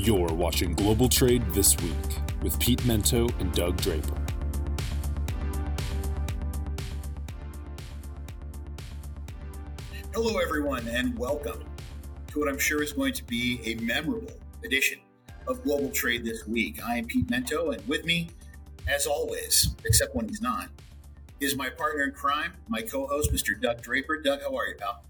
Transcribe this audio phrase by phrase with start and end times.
[0.00, 1.92] You're watching Global Trade This Week
[2.40, 4.14] with Pete Mento and Doug Draper.
[10.14, 11.64] Hello, everyone, and welcome
[12.28, 14.30] to what I'm sure is going to be a memorable
[14.64, 15.00] edition
[15.48, 16.80] of Global Trade This Week.
[16.86, 18.30] I am Pete Mento, and with me,
[18.86, 20.68] as always, except when he's not,
[21.40, 23.60] is my partner in crime, my co host, Mr.
[23.60, 24.22] Doug Draper.
[24.22, 25.02] Doug, how are you, pal?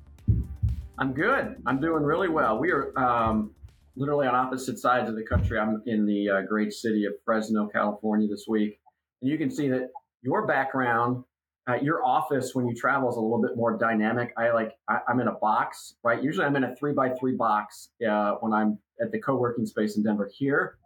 [0.97, 1.57] I'm good.
[1.67, 2.59] I'm doing really well.
[2.59, 3.55] We are um,
[3.99, 5.59] literally on opposite sides of the country.
[5.59, 8.81] I'm in the uh, great city of Fresno, California this week.
[9.21, 9.91] And you can see that
[10.23, 11.25] your background,
[11.69, 14.33] uh, your office when you travel is a little bit more dynamic.
[14.39, 16.23] I like, I, am in a box, right?
[16.23, 19.67] Usually I'm in a three by three box uh, when I'm at the co working
[19.67, 20.31] space in Denver.
[20.33, 20.79] Here,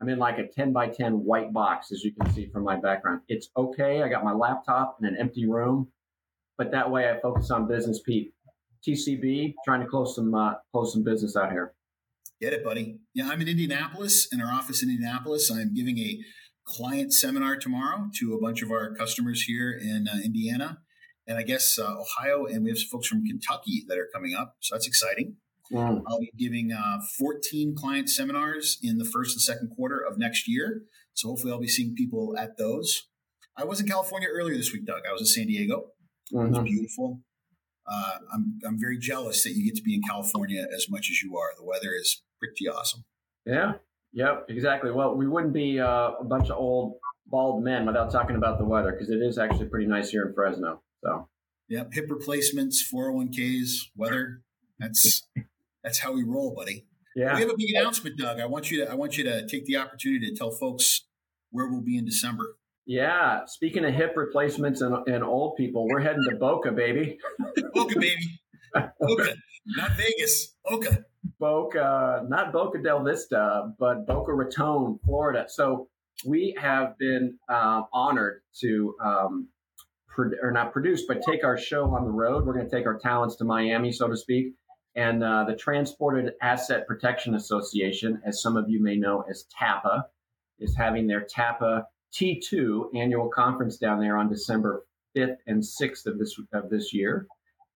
[0.00, 2.76] I'm in like a 10 by 10 white box, as you can see from my
[2.76, 3.20] background.
[3.28, 4.02] It's okay.
[4.02, 5.88] I got my laptop in an empty room,
[6.56, 8.00] but that way I focus on business.
[8.00, 8.32] Pete,
[8.86, 11.74] TCB, trying to close some uh, close some business out here.
[12.40, 12.98] Get it, buddy.
[13.12, 15.50] Yeah, I'm in Indianapolis, in our office in Indianapolis.
[15.50, 16.20] I'm giving a
[16.64, 20.78] client seminar tomorrow to a bunch of our customers here in uh, Indiana,
[21.26, 24.34] and I guess uh, Ohio, and we have some folks from Kentucky that are coming
[24.34, 24.56] up.
[24.60, 25.36] So that's exciting.
[25.70, 26.02] Mm.
[26.08, 30.48] I'll be giving uh, 14 client seminars in the first and second quarter of next
[30.48, 30.82] year.
[31.12, 33.08] So hopefully, I'll be seeing people at those.
[33.54, 35.02] I was in California earlier this week, Doug.
[35.06, 35.88] I was in San Diego.
[36.32, 36.54] Mm-hmm.
[36.54, 37.20] It was beautiful.
[37.86, 41.22] Uh, I'm I'm very jealous that you get to be in California as much as
[41.22, 41.50] you are.
[41.58, 43.04] The weather is pretty awesome.
[43.46, 43.74] Yeah.
[44.12, 44.46] Yep.
[44.48, 44.90] Exactly.
[44.90, 46.94] Well, we wouldn't be uh, a bunch of old
[47.26, 50.34] bald men without talking about the weather because it is actually pretty nice here in
[50.34, 50.82] Fresno.
[51.04, 51.28] So.
[51.68, 51.92] Yep.
[51.92, 54.42] Hip replacements, 401ks, weather.
[54.78, 55.28] That's
[55.84, 56.86] that's how we roll, buddy.
[57.14, 57.34] Yeah.
[57.34, 58.40] We have a big announcement, Doug.
[58.40, 61.04] I want you to I want you to take the opportunity to tell folks
[61.50, 62.56] where we'll be in December.
[62.86, 63.44] Yeah.
[63.46, 67.18] Speaking of hip replacements and, and old people, we're heading to Boca, baby.
[67.74, 68.40] Boca, baby.
[69.00, 69.34] Boca,
[69.66, 70.56] not Vegas.
[70.64, 71.04] Boca.
[71.38, 75.46] Boca, not Boca del Vista, but Boca Raton, Florida.
[75.48, 75.88] So
[76.24, 79.48] we have been uh, honored to, um,
[80.08, 82.46] pro- or not produce, but take our show on the road.
[82.46, 84.54] We're going to take our talents to Miami, so to speak.
[84.96, 90.04] And uh, the Transported Asset Protection Association, as some of you may know as TAPA,
[90.58, 94.84] is having their TAPA T2 annual conference down there on December
[95.16, 97.26] 5th and 6th of this of this year.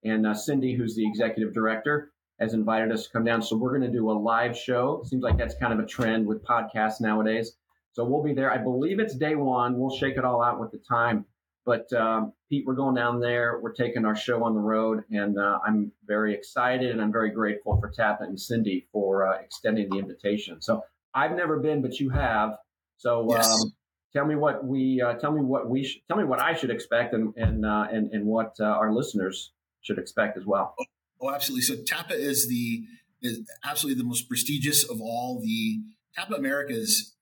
[0.02, 2.12] And uh, Cindy, who's the executive director,
[2.44, 3.42] has invited us to come down.
[3.42, 5.02] So we're going to do a live show.
[5.04, 7.56] Seems like that's kind of a trend with podcasts nowadays.
[7.92, 8.52] So we'll be there.
[8.52, 9.78] I believe it's day one.
[9.78, 11.24] We'll shake it all out with the time.
[11.64, 13.58] But um, Pete, we're going down there.
[13.62, 17.30] We're taking our show on the road, and uh, I'm very excited and I'm very
[17.30, 20.60] grateful for TAPA and Cindy for uh, extending the invitation.
[20.60, 20.84] So
[21.14, 22.58] I've never been, but you have.
[22.98, 23.48] So yes.
[23.48, 23.72] um,
[24.12, 26.70] tell me what we uh, tell me what we sh- tell me what I should
[26.70, 30.74] expect, and and uh, and, and what uh, our listeners should expect as well.
[31.20, 31.62] Oh, absolutely.
[31.62, 32.84] So TAPA is the
[33.22, 35.80] is absolutely the most prestigious of all the
[36.16, 37.14] TAPA Americas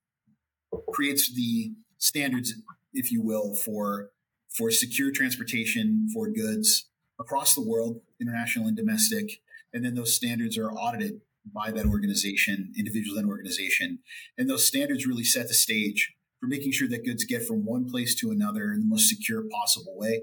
[0.91, 2.55] creates the standards,
[2.93, 4.11] if you will, for
[4.57, 6.89] for secure transportation for goods
[7.19, 9.41] across the world, international and domestic,
[9.73, 11.21] and then those standards are audited
[11.55, 14.01] by that organization, individuals in organization,
[14.37, 17.89] and those standards really set the stage for making sure that goods get from one
[17.89, 20.23] place to another in the most secure possible way.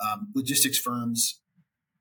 [0.00, 1.40] Um, logistics firms,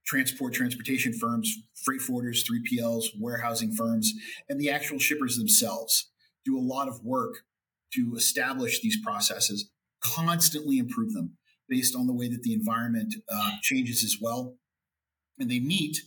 [0.05, 4.13] transport transportation firms, freight forwarders, 3PLs, warehousing firms,
[4.49, 6.09] and the actual shippers themselves
[6.45, 7.43] do a lot of work
[7.93, 9.69] to establish these processes,
[10.01, 11.37] constantly improve them
[11.69, 14.55] based on the way that the environment uh, changes as well.
[15.39, 15.97] And they meet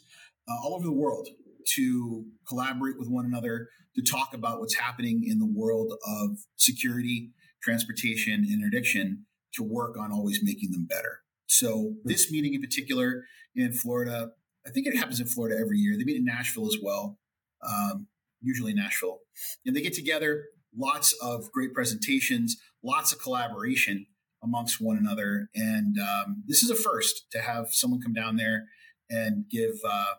[0.48, 1.28] uh, all over the world
[1.74, 7.30] to collaborate with one another, to talk about what's happening in the world of security,
[7.62, 11.23] transportation, and interdiction, to work on always making them better.
[11.46, 13.24] So, this meeting in particular
[13.54, 14.30] in Florida.
[14.66, 15.96] I think it happens in Florida every year.
[15.96, 17.18] They meet in Nashville as well,
[17.66, 18.06] um,
[18.40, 19.18] usually Nashville.
[19.66, 20.44] And they get together,
[20.76, 24.06] lots of great presentations, lots of collaboration
[24.42, 25.48] amongst one another.
[25.54, 28.66] And um, this is a first to have someone come down there
[29.10, 30.14] and give, uh,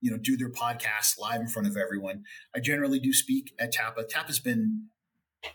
[0.00, 2.24] you know, do their podcast live in front of everyone.
[2.54, 4.04] I generally do speak at TAPA.
[4.08, 4.88] TAPA's been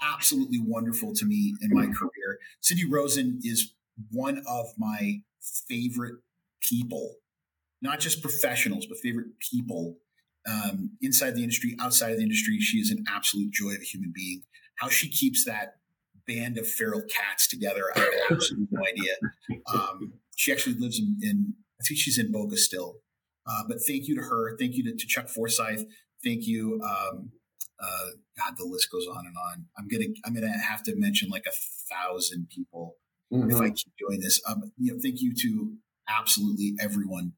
[0.02, 2.40] absolutely wonderful to me in my career.
[2.62, 3.74] Cindy Rosen is
[4.12, 5.22] one of my
[5.68, 6.16] favorite
[6.62, 7.16] people,
[7.82, 9.98] not just professionals, but favorite people
[10.50, 12.60] um, inside the industry, outside of the industry.
[12.60, 14.44] She is an absolute joy of a human being.
[14.76, 15.76] How she keeps that
[16.28, 19.14] band of feral cats together, I have absolutely no idea.
[19.74, 22.98] Um, she actually lives in, in, I think she's in Boca still.
[23.46, 24.56] Uh, but thank you to her.
[24.58, 25.86] Thank you to, to Chuck Forsyth.
[26.24, 26.80] Thank you.
[26.84, 27.32] Um,
[27.82, 29.66] uh, God, the list goes on and on.
[29.78, 31.52] I'm gonna I'm gonna have to mention like a
[31.90, 32.96] thousand people
[33.32, 33.50] mm-hmm.
[33.50, 34.42] if I keep doing this.
[34.48, 35.74] Um, you know, thank you to
[36.08, 37.34] absolutely everyone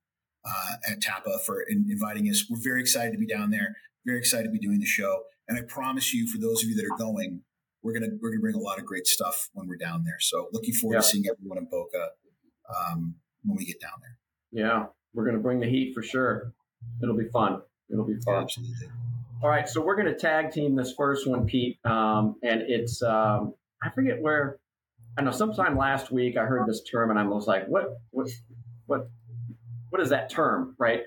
[0.46, 2.46] uh, at TAPA for in, inviting us.
[2.50, 3.76] We're very excited to be down there.
[4.06, 5.24] very excited to be doing the show.
[5.48, 7.42] And I promise you, for those of you that are going,
[7.84, 10.18] we're gonna we're gonna bring a lot of great stuff when we're down there.
[10.20, 11.02] So looking forward yeah.
[11.02, 12.10] to seeing everyone in Boca
[12.70, 14.18] um, when we get down there.
[14.52, 16.54] Yeah, we're gonna bring the heat for sure.
[17.02, 17.62] It'll be fun.
[17.92, 18.44] It'll be fun.
[18.44, 18.88] absolutely.
[19.44, 23.02] All right, so we're going to tag team this first one, Pete, um, and it's
[23.02, 24.60] um, I forget where.
[25.18, 28.30] I know sometime last week I heard this term and I was like, what what
[28.86, 29.10] what
[29.90, 31.02] what is that term, right?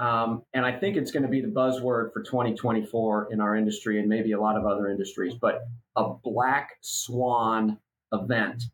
[0.00, 4.00] Um, and I think it's going to be the buzzword for 2024 in our industry
[4.00, 5.60] and maybe a lot of other industries, but
[5.94, 7.78] a black swan
[8.12, 8.64] event,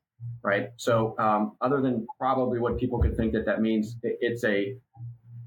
[0.43, 0.71] right?
[0.77, 4.76] So, um, other than probably what people could think that that means, it's a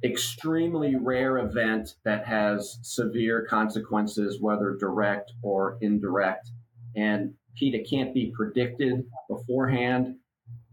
[0.04, 6.52] extremely rare event that has severe consequences, whether direct or indirect.
[6.96, 10.16] And Pete, it can't be predicted beforehand.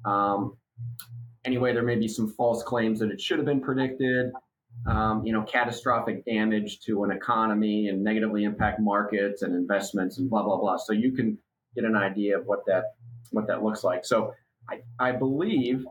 [0.05, 0.56] Um,
[1.44, 4.32] anyway, there may be some false claims that it should have been predicted.
[4.87, 10.31] Um, you know, catastrophic damage to an economy and negatively impact markets and investments and
[10.31, 10.77] blah blah blah.
[10.79, 11.37] So you can
[11.75, 12.85] get an idea of what that
[13.31, 14.05] what that looks like.
[14.05, 14.32] So
[14.71, 15.85] I, I believe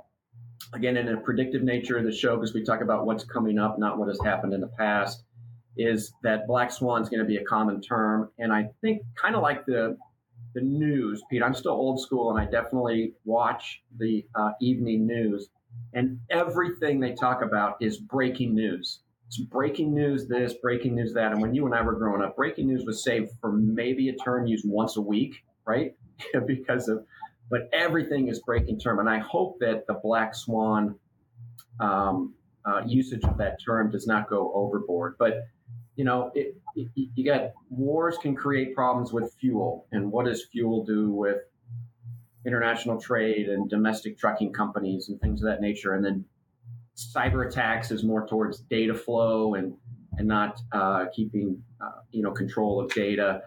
[0.74, 3.80] again, in a predictive nature of the show, because we talk about what's coming up,
[3.80, 5.24] not what has happened in the past,
[5.78, 8.30] is that black swan is going to be a common term.
[8.38, 9.98] And I think kind of like the
[10.54, 15.50] the news, Pete, I'm still old school and I definitely watch the uh, evening news.
[15.94, 19.00] And everything they talk about is breaking news.
[19.28, 21.32] It's breaking news this, breaking news that.
[21.32, 24.16] And when you and I were growing up, breaking news was saved for maybe a
[24.16, 25.36] term used once a week,
[25.66, 25.96] right?
[26.48, 27.06] because of
[27.50, 29.00] but everything is breaking term.
[29.00, 30.96] And I hope that the black swan
[31.80, 32.34] um,
[32.66, 35.16] uh, usage of that term does not go overboard.
[35.18, 35.48] But
[35.96, 36.56] you know, it,
[36.96, 41.38] you got wars can create problems with fuel, and what does fuel do with
[42.46, 45.94] international trade and domestic trucking companies and things of that nature?
[45.94, 46.26] And then
[46.96, 49.74] cyber attacks is more towards data flow and
[50.18, 53.42] and not uh, keeping uh, you know control of data.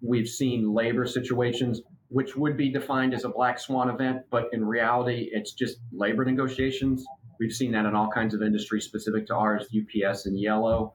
[0.00, 1.82] We've seen labor situations
[2.12, 6.26] which would be defined as a black swan event, but in reality, it's just labor
[6.26, 7.06] negotiations.
[7.40, 10.92] We've seen that in all kinds of industries specific to ours, UPS and Yellow.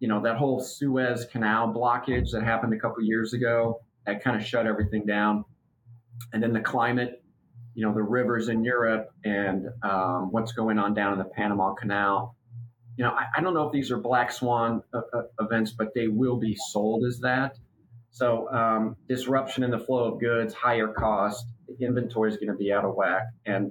[0.00, 4.40] You know, that whole Suez Canal blockage that happened a couple years ago, that kind
[4.40, 5.44] of shut everything down.
[6.32, 7.22] And then the climate,
[7.74, 11.74] you know, the rivers in Europe and um, what's going on down in the Panama
[11.74, 12.36] Canal.
[12.96, 15.94] You know, I, I don't know if these are black swan uh, uh, events, but
[15.94, 17.56] they will be sold as that.
[18.10, 21.46] So um, disruption in the flow of goods, higher cost,
[21.80, 23.70] inventory is going to be out of whack, and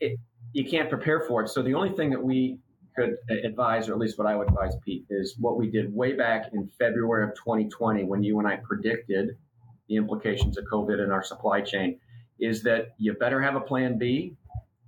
[0.00, 0.18] it,
[0.52, 1.48] you can't prepare for it.
[1.48, 2.58] So the only thing that we
[2.98, 6.14] could advise, or at least what I would advise, Pete, is what we did way
[6.14, 9.36] back in February of 2020 when you and I predicted
[9.88, 11.98] the implications of COVID in our supply chain,
[12.40, 14.34] is that you better have a plan B,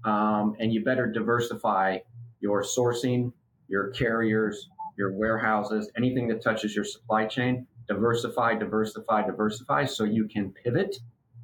[0.05, 1.99] um, and you better diversify
[2.41, 3.33] your sourcing,
[3.69, 4.69] your carriers,
[4.99, 7.67] your warehouses, anything that touches your supply chain.
[7.89, 10.97] Diversify, diversify, diversify so you can pivot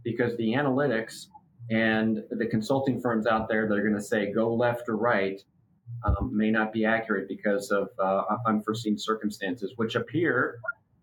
[0.05, 1.27] because the analytics
[1.71, 5.43] and the consulting firms out there that are going to say go left or right
[6.05, 10.59] um, may not be accurate because of uh, unforeseen circumstances, which appear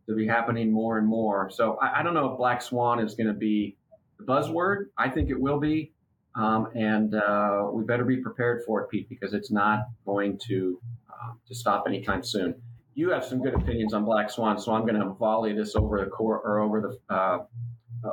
[0.07, 1.49] to be happening more and more.
[1.49, 3.77] So I, I don't know if Black Swan is going to be
[4.17, 4.85] the buzzword.
[4.97, 5.91] I think it will be.
[6.35, 10.79] Um, and uh, we better be prepared for it, Pete, because it's not going to
[11.09, 12.55] uh, to stop anytime soon
[12.95, 15.99] you have some good opinions on Black Swan, so I'm going to volley this over
[15.99, 17.39] the core or over the uh,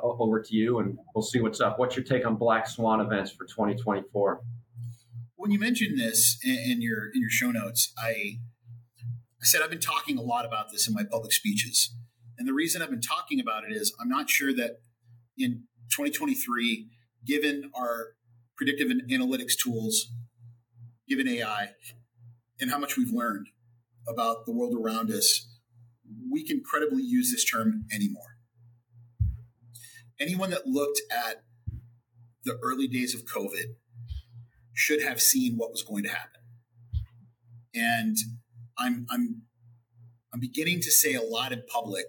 [0.02, 1.78] over to you, and we'll see what's up.
[1.78, 4.40] What's your take on Black Swan events for 2024?
[5.40, 8.40] When you mentioned this in your in your show notes, I
[9.40, 11.94] I said I've been talking a lot about this in my public speeches,
[12.36, 14.82] and the reason I've been talking about it is I'm not sure that
[15.38, 15.62] in
[15.96, 16.88] 2023,
[17.26, 18.08] given our
[18.54, 20.12] predictive analytics tools,
[21.08, 21.70] given AI,
[22.60, 23.46] and how much we've learned
[24.06, 25.48] about the world around us,
[26.30, 28.36] we can credibly use this term anymore.
[30.20, 31.44] Anyone that looked at
[32.44, 33.76] the early days of COVID
[34.80, 36.40] should have seen what was going to happen.
[37.74, 38.16] And
[38.78, 39.42] I'm I'm
[40.32, 42.06] I'm beginning to say a lot in public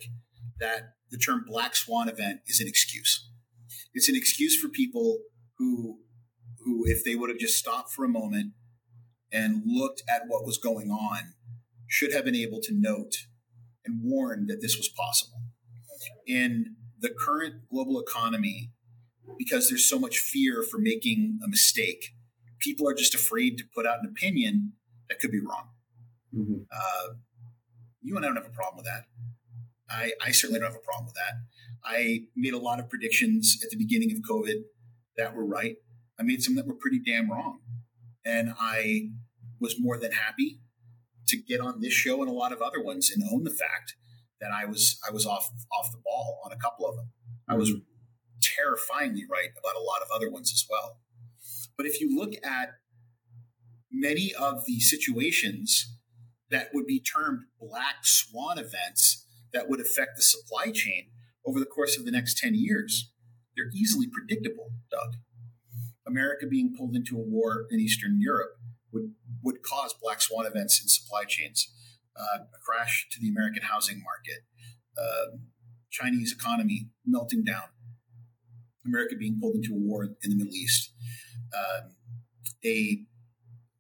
[0.60, 3.30] that the term black swan event is an excuse.
[3.94, 5.20] It's an excuse for people
[5.58, 6.00] who
[6.64, 8.54] who if they would have just stopped for a moment
[9.34, 11.34] and looked at what was going on
[11.88, 13.14] should have been able to note
[13.86, 15.42] and warn that this was possible.
[16.26, 18.72] In the current global economy,
[19.38, 22.12] because there's so much fear for making a mistake,
[22.62, 24.74] people are just afraid to put out an opinion
[25.10, 25.70] that could be wrong.
[26.36, 26.62] Mm-hmm.
[26.72, 27.14] Uh,
[28.02, 29.06] you and I don't have a problem with that.
[29.90, 31.34] I, I certainly don't have a problem with that.
[31.84, 34.62] I made a lot of predictions at the beginning of COVID
[35.18, 35.76] that were right.
[36.20, 37.60] I made some that were pretty damn wrong.
[38.24, 39.10] And I
[39.60, 40.62] was more than happy
[41.28, 43.96] to get on this show and a lot of other ones and own the fact
[44.40, 47.12] that I was I was off off the ball on a couple of them.
[47.48, 47.80] I was mm-hmm.
[48.42, 50.98] terrifyingly right about a lot of other ones as well.
[51.78, 52.70] But if you look at
[53.92, 55.98] many of the situations
[56.50, 61.10] that would be termed black swan events that would affect the supply chain
[61.46, 63.12] over the course of the next 10 years,
[63.56, 65.16] they're easily predictable, Doug.
[66.08, 68.52] America being pulled into a war in Eastern Europe
[68.92, 69.14] would,
[69.44, 71.72] would cause black swan events in supply chains,
[72.16, 74.44] uh, a crash to the American housing market,
[74.98, 75.38] uh,
[75.90, 77.64] Chinese economy melting down,
[78.86, 80.94] America being pulled into a war in the Middle East,
[81.54, 81.90] uh,
[82.64, 83.04] a,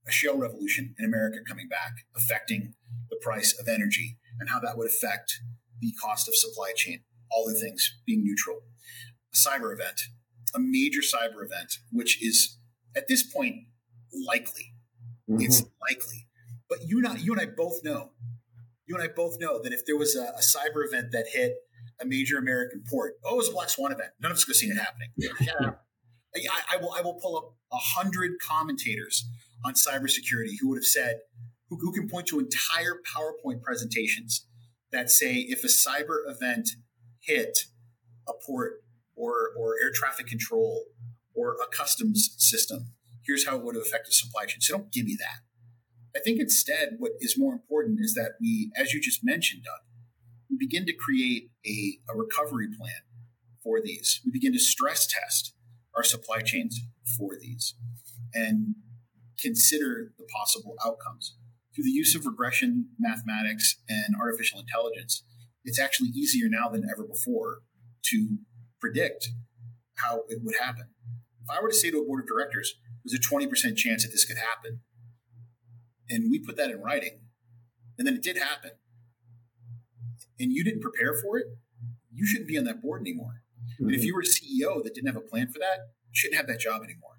[0.08, 2.74] a shale revolution in America coming back, affecting
[3.10, 5.40] the price of energy and how that would affect
[5.80, 8.62] the cost of supply chain, all the things being neutral.
[9.34, 10.02] A cyber event,
[10.54, 12.58] a major cyber event, which is
[12.96, 13.56] at this point
[14.28, 14.74] likely.
[15.30, 15.42] Mm-hmm.
[15.42, 16.28] It's likely.
[16.70, 18.12] But you not you and I both know,
[18.86, 21.54] you and I both know that if there was a, a cyber event that hit
[22.02, 24.10] a major American port, oh, it was a black swan event.
[24.20, 25.10] None of us could have seen it happening.
[25.18, 25.72] Yeah.
[26.36, 29.28] I, I, will I will pull up a hundred commentators
[29.66, 31.22] on cybersecurity who would have said
[31.70, 34.48] who, who can point to entire PowerPoint presentations
[34.92, 36.70] that say if a cyber event
[37.22, 37.66] hit
[38.28, 38.84] a port
[39.16, 40.86] or or air traffic control
[41.34, 42.94] or a customs system,
[43.26, 44.62] here's how it would have affected supply chain.
[44.62, 45.42] So don't give me that.
[46.16, 49.80] I think instead, what is more important is that we, as you just mentioned, Doug,
[50.62, 53.02] begin to create a, a recovery plan
[53.64, 54.22] for these.
[54.24, 55.54] We begin to stress test
[55.96, 56.80] our supply chains
[57.18, 57.76] for these
[58.34, 58.76] and
[59.42, 61.36] consider the possible outcomes.
[61.74, 65.24] Through the use of regression mathematics and artificial intelligence,
[65.64, 67.60] it's actually easier now than ever before
[68.06, 68.38] to
[68.80, 69.30] predict
[69.96, 70.86] how it would happen.
[71.42, 74.12] If I were to say to a board of directors, there's a 20% chance that
[74.12, 74.82] this could happen,
[76.10, 77.22] and we put that in writing,
[77.98, 78.72] and then it did happen,
[80.40, 81.48] and you didn't prepare for it,
[82.14, 83.42] you shouldn't be on that board anymore.
[83.76, 83.88] Mm-hmm.
[83.88, 86.38] And if you were a CEO that didn't have a plan for that, you shouldn't
[86.38, 87.18] have that job anymore.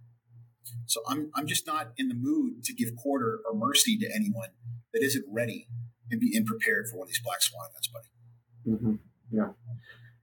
[0.87, 4.50] So I'm, I'm just not in the mood to give quarter or mercy to anyone
[4.92, 5.68] that isn't ready
[6.11, 8.76] and be unprepared for one of these black swan events, buddy.
[8.76, 8.94] Mm-hmm.
[9.37, 9.49] Yeah.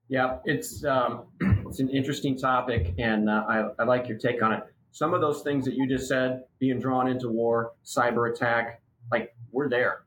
[0.10, 1.28] Yeah, it's um,
[1.68, 4.64] it's an interesting topic, and uh, I, I like your take on it.
[4.92, 8.82] Some of those things that you just said, being drawn into war, cyber attack,
[9.12, 10.02] like we're there,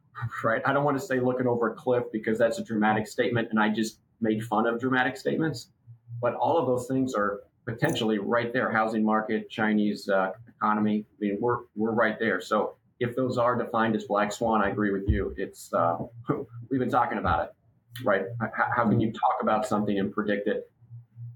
[0.45, 0.63] right?
[0.65, 3.61] I don't want to say looking over a cliff because that's a dramatic statement, and
[3.61, 5.69] I just made fun of dramatic statements.
[6.21, 8.71] But all of those things are potentially right there.
[8.71, 11.05] Housing market, Chinese uh, economy.
[11.11, 12.41] I mean, we're we're right there.
[12.41, 15.35] So if those are defined as black swan, I agree with you.
[15.37, 15.99] It's uh,
[16.71, 17.51] we've been talking about it
[18.05, 18.23] right?
[18.75, 20.71] How, can you talk about something and predict it,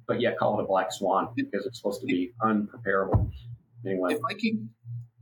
[0.06, 3.30] but yet call it a black swan because it's supposed to be unpreparable?
[3.84, 4.68] Anyway, if I can,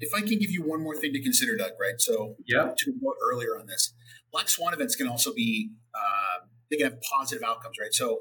[0.04, 1.98] if I can give you one more thing to consider, Doug, right?
[1.98, 3.94] So, yeah, to quote earlier on this,
[4.30, 7.92] black swan events can also be uh, they can have positive outcomes, right?
[7.92, 8.20] So,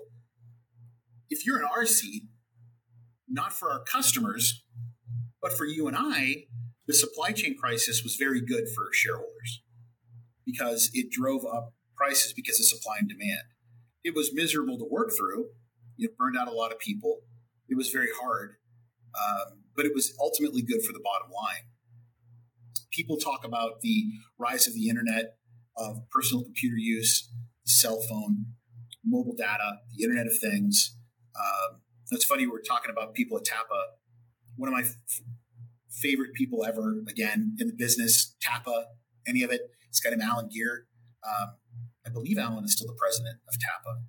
[1.30, 2.24] if you're in our seat,
[3.28, 4.64] not for our customers,
[5.42, 6.46] but for you and I,
[6.88, 9.62] the supply chain crisis was very good for shareholders
[10.46, 13.42] because it drove up prices because of supply and demand.
[14.04, 15.48] It was miserable to work through.
[15.98, 17.20] It burned out a lot of people.
[17.68, 18.56] It was very hard,
[19.16, 21.64] um, but it was ultimately good for the bottom line.
[22.94, 24.06] People talk about the
[24.38, 25.38] rise of the internet,
[25.76, 27.30] of personal computer use,
[27.66, 28.46] cell phone,
[29.04, 30.96] mobile data, the Internet of Things.
[31.38, 31.82] Um,
[32.12, 33.98] it's funny we're talking about people at TAPA.
[34.56, 34.96] One of my f-
[35.90, 38.86] favorite people ever, again in the business, TAPA,
[39.28, 39.62] any of it.
[39.90, 40.86] It's got him Alan Gear.
[41.28, 41.56] Um,
[42.06, 44.02] I believe Alan is still the president of TAPA.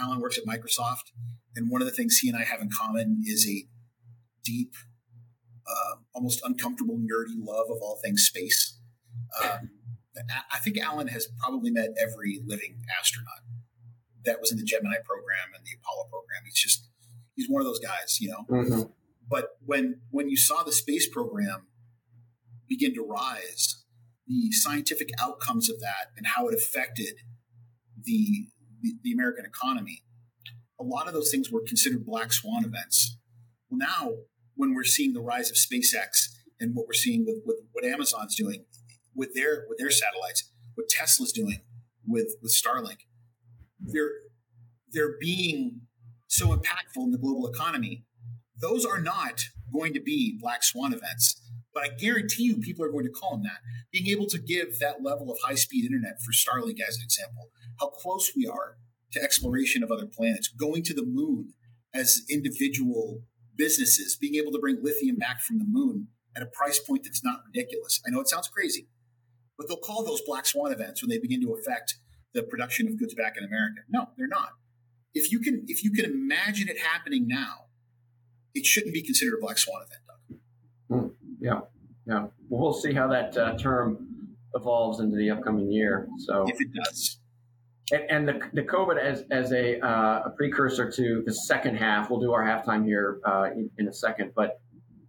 [0.00, 1.12] Alan works at Microsoft,
[1.54, 3.66] and one of the things he and I have in common is a
[4.44, 4.72] deep,
[5.72, 8.78] uh, almost uncomfortable, nerdy love of all things space.
[9.42, 9.70] Um,
[10.50, 13.40] I think Alan has probably met every living astronaut
[14.24, 16.42] that was in the Gemini program and the Apollo program.
[16.44, 16.88] He's just
[17.34, 18.44] he's one of those guys, you know.
[18.50, 18.82] Mm-hmm.
[19.28, 21.66] But when when you saw the space program
[22.68, 23.82] begin to rise,
[24.26, 27.16] the scientific outcomes of that and how it affected
[28.02, 28.48] the,
[28.80, 30.02] the, the American economy,
[30.80, 33.18] a lot of those things were considered black swan events.
[33.68, 34.12] Well, now
[34.62, 36.28] when we're seeing the rise of SpaceX
[36.60, 38.64] and what we're seeing with, with what Amazon's doing
[39.12, 41.62] with their with their satellites, what Tesla's doing
[42.06, 42.98] with with Starlink,
[43.80, 44.12] they're
[44.92, 45.80] they're being
[46.28, 48.04] so impactful in the global economy.
[48.60, 49.42] Those are not
[49.72, 51.40] going to be black swan events.
[51.74, 53.58] But I guarantee you, people are going to call them that.
[53.90, 57.48] Being able to give that level of high speed internet for Starlink, as an example,
[57.80, 58.76] how close we are
[59.12, 61.54] to exploration of other planets, going to the moon
[61.92, 63.22] as individual
[63.56, 67.22] businesses, being able to bring lithium back from the moon at a price point that's
[67.22, 68.00] not ridiculous.
[68.06, 68.88] I know it sounds crazy,
[69.56, 71.96] but they'll call those black swan events when they begin to affect
[72.34, 73.80] the production of goods back in America.
[73.88, 74.50] No, they're not.
[75.14, 77.66] If you can, if you can imagine it happening now,
[78.54, 80.40] it shouldn't be considered a black swan event.
[80.90, 81.60] Mm, yeah,
[82.06, 82.26] yeah.
[82.48, 86.08] Well, we'll see how that uh, term evolves into the upcoming year.
[86.18, 87.18] So if it does.
[87.92, 92.10] And, and the, the COVID as, as a, uh, a precursor to the second half,
[92.10, 94.60] we'll do our halftime here uh, in, in, a second, but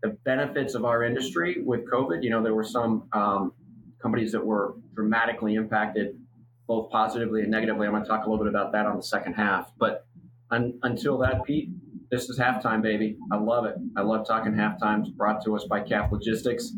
[0.01, 3.53] the benefits of our industry with COVID, you know, there were some um,
[4.01, 6.19] companies that were dramatically impacted
[6.67, 7.87] both positively and negatively.
[7.87, 9.71] I'm going to talk a little bit about that on the second half.
[9.77, 10.05] But
[10.51, 11.69] un, until that, Pete,
[12.11, 13.17] this is halftime, baby.
[13.31, 13.75] I love it.
[13.97, 16.73] I love talking halftimes brought to us by Cap Logistics.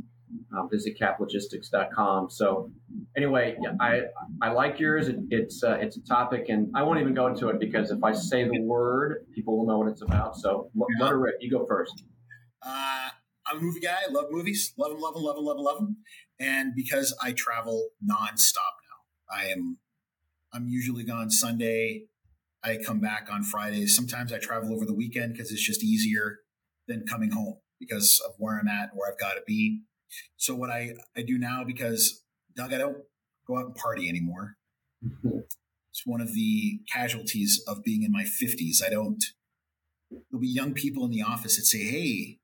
[0.56, 2.30] Uh, visit caplogistics.com.
[2.30, 2.72] So
[3.18, 4.02] anyway, I
[4.42, 5.08] I like yours.
[5.08, 8.04] It, it's uh, it's a topic, and I won't even go into it because if
[8.04, 10.36] I say the word, people will know what it's about.
[10.36, 10.70] So
[11.00, 11.36] let her rip.
[11.40, 12.04] You go first.
[12.62, 13.10] Uh,
[13.48, 13.98] I'm a movie guy.
[14.08, 14.74] I love movies.
[14.78, 15.02] Love them.
[15.02, 15.24] Love them.
[15.24, 15.46] Love them.
[15.46, 15.66] Love them.
[15.66, 15.98] Love them.
[16.40, 19.78] And because I travel nonstop now, I am
[20.54, 22.06] I'm usually gone Sunday.
[22.64, 23.96] I come back on Fridays.
[23.96, 26.40] Sometimes I travel over the weekend because it's just easier
[26.88, 29.82] than coming home because of where I'm at, where I've got to be.
[30.38, 32.24] So what I, I do now because
[32.56, 32.98] Doug, I don't
[33.48, 34.56] go out and party anymore.
[35.06, 35.40] Mm-hmm.
[35.90, 38.86] It's one of the casualties of being in my 50s.
[38.86, 39.24] I don't,
[40.10, 42.40] there'll be young people in the office that say, Hey,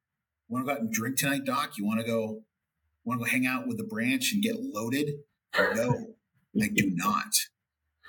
[0.47, 1.77] want to go out and drink tonight, Doc?
[1.77, 2.43] You want to go,
[3.03, 5.11] want to go hang out with the branch and get loaded?
[5.57, 6.15] No,
[6.61, 7.33] I do not.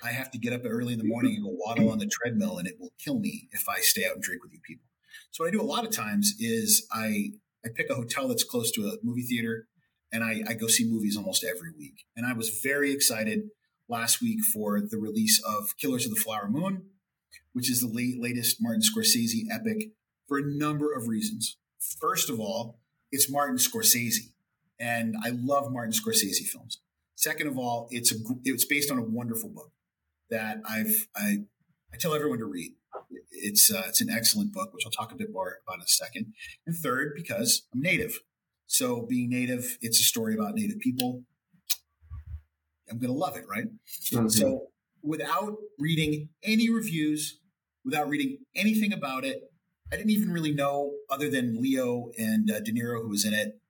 [0.04, 2.59] I have to get up early in the morning and go waddle on the treadmill,
[2.59, 4.87] and it will kill me if I stay out and drink with you people.
[5.30, 7.30] So what I do a lot of times is I
[7.64, 9.68] I pick a hotel that's close to a movie theater
[10.12, 12.04] and I, I go see movies almost every week.
[12.16, 13.49] And I was very excited
[13.88, 16.85] last week for the release of Killers of the Flower Moon,
[17.52, 19.90] which is the late, latest Martin Scorsese epic
[20.28, 21.57] for a number of reasons.
[22.00, 22.78] First of all,
[23.11, 24.31] it's Martin Scorsese,
[24.78, 26.81] and I love Martin Scorsese films.
[27.14, 29.73] Second of all, it's a it's based on a wonderful book
[30.31, 31.45] that I've I,
[31.92, 32.73] I tell everyone to read.
[33.31, 35.89] It's uh, it's an excellent book, which I'll talk a bit more about in a
[35.89, 36.32] second.
[36.67, 38.21] And third, because I'm native,
[38.73, 41.25] so being native, it's a story about native people.
[42.91, 43.67] I'm going to love it, right?
[43.67, 44.28] Mm-hmm.
[44.28, 44.69] So
[45.02, 47.39] without reading any reviews,
[47.85, 49.43] without reading anything about it,
[49.93, 53.35] I didn't even really know other than Leo and uh, De Niro who was in
[53.35, 53.61] it.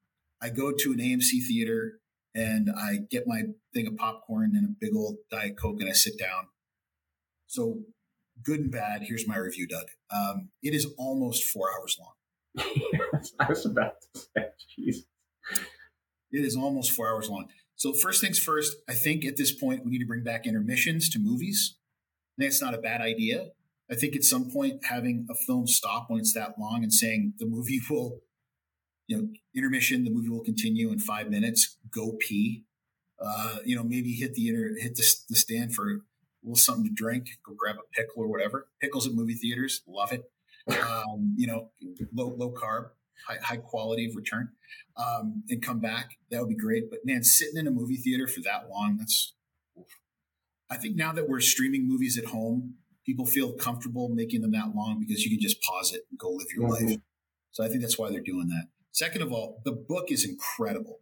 [0.41, 1.99] I go to an AMC theater
[2.33, 3.43] and I get my
[3.75, 6.47] thing of popcorn and a big old Diet Coke and I sit down.
[7.49, 7.81] So
[8.41, 9.03] good and bad.
[9.03, 9.87] Here's my review, Doug.
[10.11, 12.12] Um, it is almost four hours long.
[13.38, 15.05] I was about to say, Jesus.
[16.31, 17.49] It is almost four hours long.
[17.77, 21.09] So first things first, I think at this point we need to bring back intermissions
[21.11, 21.77] to movies.
[22.38, 23.49] That's not a bad idea.
[23.91, 27.35] I think at some point having a film stop when it's that long and saying
[27.38, 28.21] the movie will,
[29.07, 31.77] you know, intermission, the movie will continue in five minutes.
[31.91, 32.65] Go pee.
[33.21, 35.99] Uh, you know, maybe hit the inter, hit the, the stand for a
[36.43, 37.27] little something to drink.
[37.47, 38.69] Go grab a pickle or whatever.
[38.81, 40.25] Pickles at movie theaters, love it.
[40.68, 41.70] Um, you know,
[42.14, 42.90] low low carb
[43.27, 44.51] high, high quality of return
[44.96, 46.90] um, and come back, that would be great.
[46.90, 49.35] But man, sitting in a movie theater for that long, that's,
[50.70, 54.75] I think now that we're streaming movies at home, people feel comfortable making them that
[54.75, 56.87] long because you can just pause it and go live your mm-hmm.
[56.87, 56.98] life.
[57.51, 58.68] So I think that's why they're doing that.
[58.92, 61.01] Second of all, the book is incredible.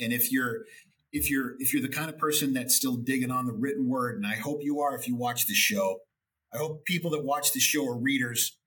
[0.00, 0.64] And if you're,
[1.10, 4.16] if you're if you're the kind of person that's still digging on the written word,
[4.16, 6.00] and I hope you are if you watch the show,
[6.52, 8.58] I hope people that watch the show are readers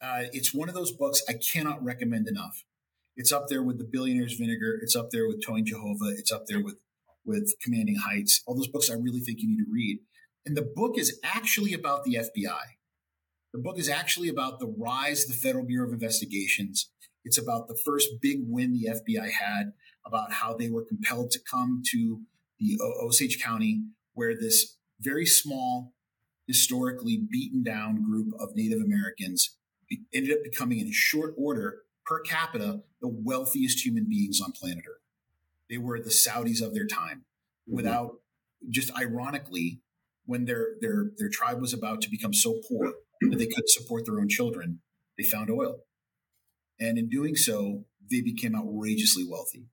[0.00, 2.64] uh, it's one of those books I cannot recommend enough.
[3.16, 4.78] It's up there with The Billionaire's Vinegar.
[4.82, 6.10] It's up there with Towing Jehovah.
[6.16, 6.76] It's up there with
[7.26, 8.42] with Commanding Heights.
[8.46, 9.98] All those books I really think you need to read.
[10.46, 12.62] And the book is actually about the FBI.
[13.52, 16.90] The book is actually about the rise of the Federal Bureau of Investigations.
[17.22, 19.72] It's about the first big win the FBI had,
[20.06, 22.22] about how they were compelled to come to
[22.58, 23.82] the Osage County,
[24.14, 25.92] where this very small,
[26.50, 29.56] historically beaten down group of Native Americans
[30.12, 35.00] ended up becoming in short order per capita the wealthiest human beings on planet Earth.
[35.68, 37.18] They were the Saudis of their time.
[37.68, 37.76] Mm-hmm.
[37.76, 38.16] Without
[38.68, 39.80] just ironically,
[40.26, 44.06] when their their their tribe was about to become so poor that they couldn't support
[44.06, 44.80] their own children,
[45.16, 45.84] they found oil.
[46.80, 49.66] And in doing so, they became outrageously wealthy.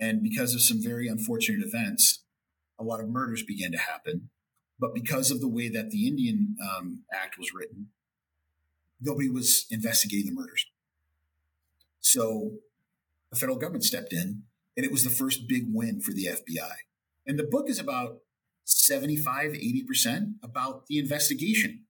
[0.00, 2.24] And because of some very unfortunate events,
[2.78, 4.30] a lot of murders began to happen.
[4.78, 7.88] But because of the way that the Indian um, Act was written,
[9.00, 10.66] nobody was investigating the murders.
[12.00, 12.52] So
[13.30, 14.42] the federal government stepped in,
[14.76, 16.72] and it was the first big win for the FBI.
[17.26, 18.18] And the book is about
[18.64, 21.84] 75, 80% about the investigation.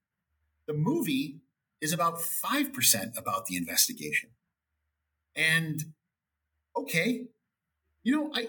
[0.67, 1.39] The movie
[1.81, 4.31] is about 5% about the investigation.
[5.35, 5.83] And
[6.75, 7.25] okay,
[8.03, 8.47] you know, I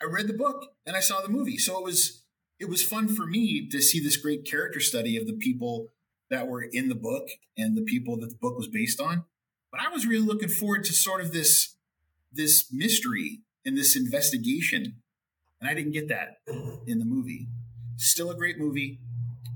[0.00, 1.56] I read the book and I saw the movie.
[1.56, 2.22] So it was
[2.58, 5.88] it was fun for me to see this great character study of the people
[6.30, 9.24] that were in the book and the people that the book was based on.
[9.70, 11.76] But I was really looking forward to sort of this
[12.32, 14.96] this mystery and this investigation.
[15.60, 16.38] And I didn't get that
[16.86, 17.48] in the movie.
[17.96, 19.00] Still a great movie,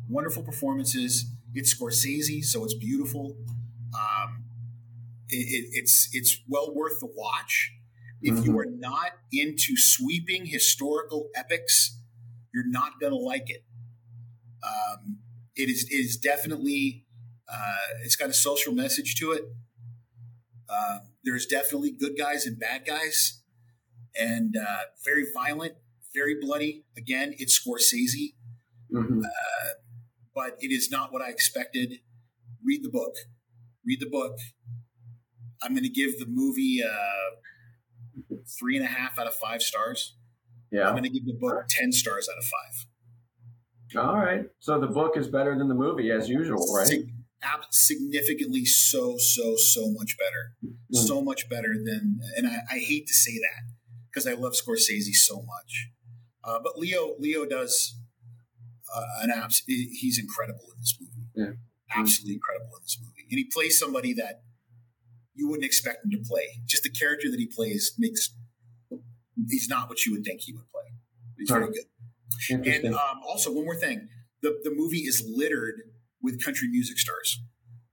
[0.09, 1.27] wonderful performances.
[1.55, 3.37] It's Scorsese, so it's beautiful.
[3.95, 4.45] Um,
[5.29, 7.73] it, it, it's it's well worth the watch.
[8.23, 8.45] If mm-hmm.
[8.45, 12.00] you are not into sweeping historical epics,
[12.53, 13.65] you're not going to like it.
[14.63, 15.19] Um,
[15.57, 17.07] it is it is definitely
[17.53, 19.45] uh, it's got a social message to it.
[20.69, 23.43] Uh, there's definitely good guys and bad guys,
[24.19, 25.75] and uh, very violent,
[26.15, 26.85] very bloody.
[26.97, 28.35] Again, it's Scorsese,
[28.93, 29.21] mm-hmm.
[29.21, 29.69] Uh,
[30.35, 31.95] but it is not what I expected.
[32.65, 33.15] Read the book.
[33.85, 34.39] Read the book.
[35.63, 40.17] I'm going to give the movie uh, three and a half out of five stars.
[40.71, 40.87] Yeah.
[40.87, 44.07] I'm going to give the book 10 stars out of five.
[44.07, 44.45] All right.
[44.61, 46.87] So the book is better than the movie as usual, right?
[46.87, 47.11] Sig-
[47.71, 50.75] significantly so, so, so much better.
[50.95, 51.07] Mm.
[51.07, 53.73] So much better than, and I, I hate to say that
[54.11, 55.89] because I love Scorsese so much.
[56.45, 57.99] Uh, but Leo, Leo does
[58.95, 59.63] uh, an abs.
[59.67, 61.29] He's incredible in this movie.
[61.35, 61.99] Yeah.
[61.99, 62.37] Absolutely mm.
[62.37, 63.27] incredible in this movie.
[63.31, 64.43] And he plays somebody that
[65.35, 66.63] you wouldn't expect him to play.
[66.67, 68.35] Just the character that he plays makes
[69.49, 70.83] he's not what you would think he would play.
[71.39, 72.85] He's very good.
[72.85, 74.09] And um, also, one more thing:
[74.43, 75.83] the the movie is littered
[76.23, 77.41] with country music stars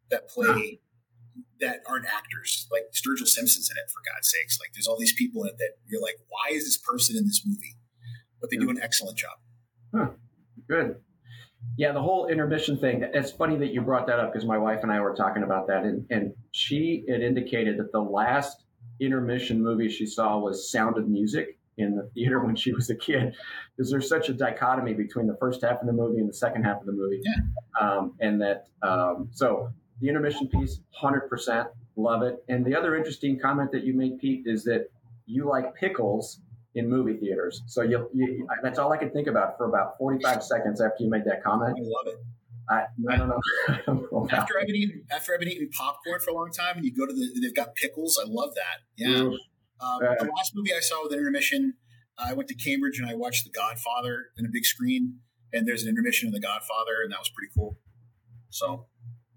[0.10, 0.80] that play
[1.60, 2.68] that aren't actors.
[2.72, 4.60] Like Sturgill Simpson's in it, for God's sakes.
[4.60, 7.26] Like there's all these people in it that you're like, why is this person in
[7.26, 7.78] this movie?
[8.40, 9.38] But they do an excellent job.
[9.96, 10.10] Huh.
[10.70, 10.98] Good.
[11.76, 13.04] Yeah, the whole intermission thing.
[13.14, 15.68] It's funny that you brought that up because my wife and I were talking about
[15.68, 18.64] that, and, and she had indicated that the last
[19.00, 22.96] intermission movie she saw was Sound of Music in the theater when she was a
[22.96, 23.36] kid,
[23.76, 26.64] because there's such a dichotomy between the first half of the movie and the second
[26.64, 27.22] half of the movie.
[27.24, 27.88] Yeah.
[27.88, 29.70] Um, and that, um, so
[30.02, 32.44] the intermission piece, 100% love it.
[32.48, 34.90] And the other interesting comment that you made, Pete, is that
[35.26, 36.40] you like pickles
[36.76, 37.64] in movie theaters.
[37.66, 41.10] So you, you that's all I could think about for about 45 seconds after you
[41.10, 41.76] made that comment.
[41.78, 42.20] I love it.
[42.70, 42.84] I,
[43.16, 43.40] don't know.
[43.70, 46.52] I don't know after I've been eating after I've been eating popcorn for a long
[46.52, 48.20] time, and you go to the they've got pickles.
[48.22, 48.82] I love that.
[48.98, 49.20] Yeah.
[49.20, 49.38] Um,
[49.80, 51.76] uh, the last movie I saw with intermission,
[52.18, 55.20] I went to Cambridge and I watched The Godfather in a big screen,
[55.54, 57.78] and there's an intermission in The Godfather, and that was pretty cool.
[58.50, 58.88] So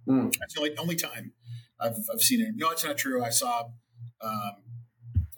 [0.09, 0.35] mm.
[0.39, 1.33] that's the only, only time
[1.81, 2.53] I've, I've seen it.
[2.57, 3.23] No, it's not true.
[3.23, 3.65] I saw
[4.23, 4.53] um,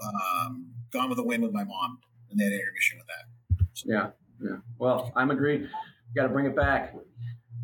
[0.05, 1.99] um, Gone with the Wind with my mom,
[2.31, 3.67] and they had an intermission with that.
[3.73, 3.87] So.
[3.89, 4.59] Yeah, yeah.
[4.79, 5.69] Well, I'm agreed.
[6.15, 6.95] Got to bring it back.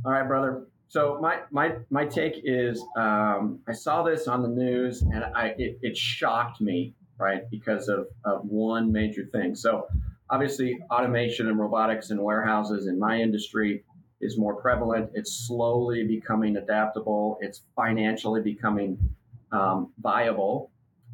[0.05, 0.67] All right, brother.
[0.89, 5.55] So my my my take is um, I saw this on the news and I
[5.59, 9.55] it, it shocked me right because of, of one major thing.
[9.55, 9.87] So
[10.31, 13.85] obviously automation and robotics in warehouses in my industry
[14.21, 15.11] is more prevalent.
[15.15, 17.39] It's slowly becoming adaptable.
[17.41, 18.99] It's financially becoming
[19.53, 20.71] um, viable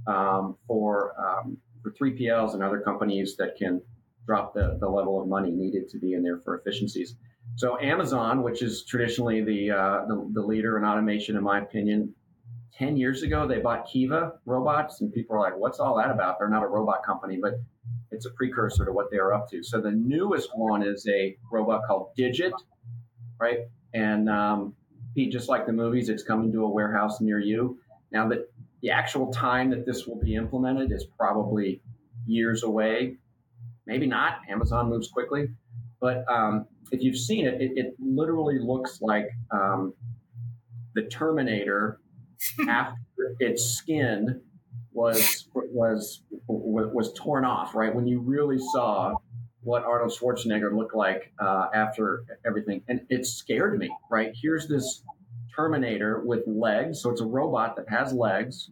[0.06, 3.82] um, for um, for 3PLs and other companies that can
[4.26, 7.16] drop the, the level of money needed to be in there for efficiencies.
[7.56, 12.14] So Amazon, which is traditionally the, uh, the, the leader in automation, in my opinion,
[12.76, 16.38] ten years ago they bought Kiva robots, and people are like, "What's all that about?"
[16.38, 17.54] They're not a robot company, but
[18.10, 19.62] it's a precursor to what they are up to.
[19.62, 22.52] So the newest one is a robot called Digit,
[23.38, 23.60] right?
[23.92, 24.74] And um,
[25.16, 27.78] just like the movies, it's coming to a warehouse near you.
[28.10, 28.50] Now that
[28.82, 31.80] the actual time that this will be implemented is probably
[32.26, 33.16] years away.
[33.86, 34.38] Maybe not.
[34.48, 35.48] Amazon moves quickly,
[36.00, 39.94] but um, if you've seen it, it, it literally looks like um,
[40.94, 42.00] the Terminator
[42.68, 44.42] after its skin
[44.92, 47.74] was was was torn off.
[47.74, 49.14] Right when you really saw
[49.62, 53.90] what Arnold Schwarzenegger looked like uh, after everything, and it scared me.
[54.10, 55.02] Right here's this
[55.54, 58.70] Terminator with legs, so it's a robot that has legs,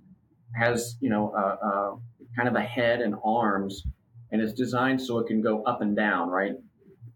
[0.55, 1.97] has you know uh, uh,
[2.37, 3.85] kind of a head and arms,
[4.31, 6.29] and it's designed so it can go up and down.
[6.29, 6.53] Right,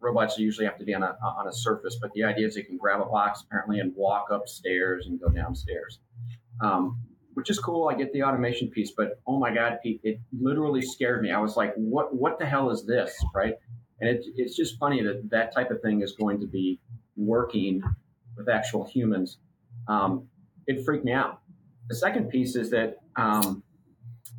[0.00, 2.66] robots usually have to be on a on a surface, but the idea is it
[2.66, 6.00] can grab a box apparently and walk upstairs and go downstairs,
[6.62, 7.00] um,
[7.34, 7.88] which is cool.
[7.88, 11.30] I get the automation piece, but oh my god, Pete, it literally scared me.
[11.30, 13.54] I was like, what what the hell is this, right?
[14.00, 16.80] And it, it's just funny that that type of thing is going to be
[17.16, 17.82] working
[18.36, 19.38] with actual humans.
[19.88, 20.28] Um,
[20.66, 21.40] it freaked me out.
[21.88, 23.62] The second piece is that um,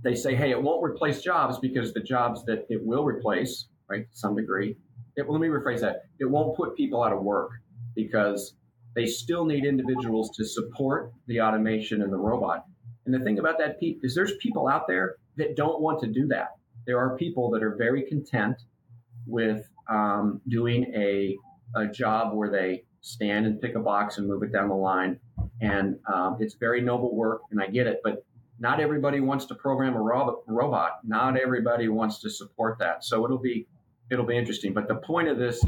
[0.03, 4.09] they say, hey, it won't replace jobs because the jobs that it will replace, right,
[4.11, 4.77] to some degree,
[5.17, 6.03] it, let me rephrase that.
[6.19, 7.51] It won't put people out of work
[7.95, 8.55] because
[8.95, 12.65] they still need individuals to support the automation and the robot.
[13.05, 16.27] And the thing about that, is there's people out there that don't want to do
[16.27, 16.49] that.
[16.85, 18.55] there are people that are very content
[19.25, 21.35] with um, doing a,
[21.75, 25.19] a job where they stand and pick a box and move it down the line.
[25.61, 28.01] And um, it's very noble work, and I get it.
[28.03, 28.23] But
[28.59, 30.99] not everybody wants to program a robot.
[31.03, 33.03] Not everybody wants to support that.
[33.03, 33.67] So it'll be
[34.11, 34.73] it'll be interesting.
[34.73, 35.63] But the point of this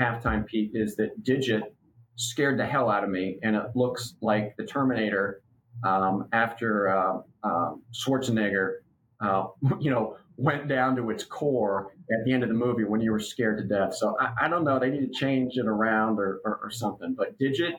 [0.00, 1.74] halftime, Pete, is that Digit
[2.16, 5.42] scared the hell out of me, and it looks like the Terminator
[5.84, 8.76] um, after uh, uh, Schwarzenegger,
[9.20, 9.44] uh,
[9.80, 13.12] you know, went down to its core at the end of the movie when you
[13.12, 13.94] were scared to death.
[13.94, 14.78] So I, I don't know.
[14.78, 17.14] They need to change it around or, or, or something.
[17.16, 17.74] But Digit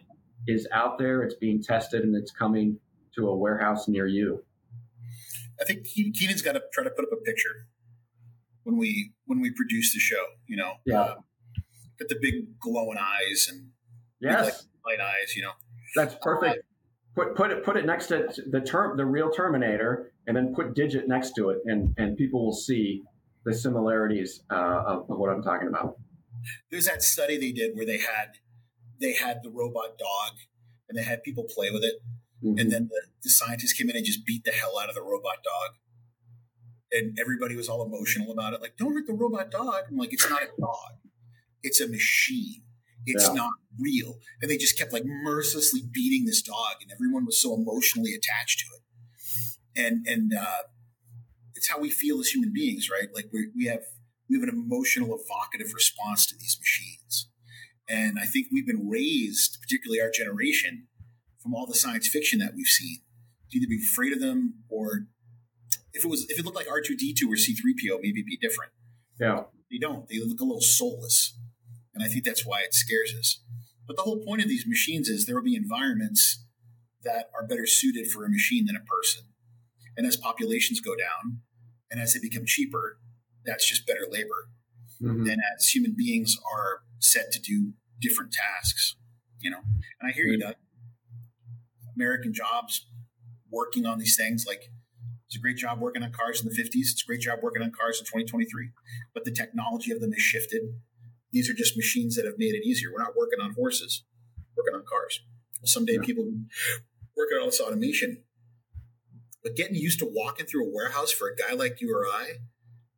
[0.47, 1.23] is out there.
[1.23, 2.79] It's being tested, and it's coming
[3.15, 4.43] to a warehouse near you.
[5.59, 7.67] I think Keenan's got to try to put up a picture
[8.63, 10.23] when we when we produce the show.
[10.47, 11.15] You know, yeah, uh,
[11.99, 13.69] get the big glowing eyes and
[14.19, 15.35] yes, like light eyes.
[15.35, 15.51] You know,
[15.95, 16.57] that's perfect.
[16.57, 20.53] Uh, put put it put it next to the term the real Terminator, and then
[20.53, 23.03] put Digit next to it, and and people will see
[23.43, 25.97] the similarities uh, of, of what I'm talking about.
[26.69, 28.33] There's that study they did where they had
[28.99, 30.37] they had the robot dog,
[30.89, 31.95] and they had people play with it
[32.43, 32.57] Mm-hmm.
[32.57, 35.01] And then the, the scientists came in and just beat the hell out of the
[35.01, 35.77] robot dog.
[36.91, 38.61] And everybody was all emotional about it.
[38.61, 39.83] Like, don't hurt the robot dog.
[39.89, 40.99] I'm like, it's not a dog.
[41.63, 42.63] It's a machine.
[43.05, 43.33] It's yeah.
[43.33, 44.19] not real.
[44.41, 48.59] And they just kept like mercilessly beating this dog, and everyone was so emotionally attached
[48.59, 49.85] to it.
[49.87, 50.63] And and uh,
[51.55, 53.07] it's how we feel as human beings, right?
[53.13, 53.81] Like we we have
[54.29, 57.27] we have an emotional, evocative response to these machines.
[57.89, 60.87] And I think we've been raised, particularly our generation,
[61.41, 63.01] from all the science fiction that we've seen
[63.51, 65.07] to either be afraid of them or
[65.93, 68.71] if it was if it looked like R2D2 or C3PO, maybe it'd be different.
[69.19, 69.43] Yeah.
[69.69, 70.07] They don't.
[70.07, 71.37] They look a little soulless.
[71.93, 73.41] And I think that's why it scares us.
[73.87, 76.45] But the whole point of these machines is there will be environments
[77.03, 79.23] that are better suited for a machine than a person.
[79.97, 81.39] And as populations go down
[81.89, 82.99] and as they become cheaper,
[83.45, 84.49] that's just better labor.
[85.01, 85.27] Mm-hmm.
[85.29, 88.95] And as human beings are set to do different tasks,
[89.39, 89.61] you know.
[89.99, 90.55] And I hear you, Doug.
[91.95, 92.85] American jobs
[93.51, 94.45] working on these things.
[94.47, 94.63] Like
[95.31, 96.91] it's a great job working on cars in the 50s.
[96.91, 98.71] It's a great job working on cars in 2023.
[99.13, 100.61] But the technology of them has shifted.
[101.31, 102.91] These are just machines that have made it easier.
[102.91, 104.03] We're not working on horses,
[104.57, 105.21] working on cars.
[105.61, 106.01] Well, someday yeah.
[106.03, 106.25] people
[107.15, 108.23] working on all this automation.
[109.41, 112.33] But getting used to walking through a warehouse for a guy like you or I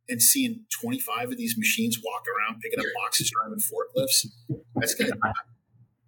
[0.08, 4.26] and seeing 25 of these machines walk around picking up boxes, driving forklifts,
[4.74, 5.12] that's gonna